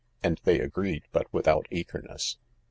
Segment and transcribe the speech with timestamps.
[0.23, 2.37] And they agreed, but without eagerness.